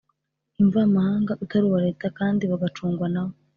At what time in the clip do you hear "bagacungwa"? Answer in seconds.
2.51-3.05